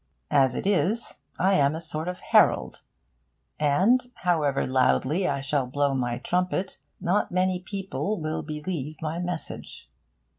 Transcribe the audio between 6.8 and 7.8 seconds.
not many